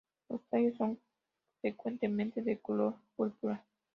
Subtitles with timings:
[0.29, 0.97] Los tallos son
[1.61, 3.63] frecuentemente de color púrpura.